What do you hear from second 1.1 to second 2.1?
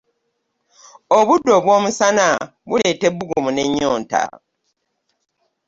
Obudde obw'omusa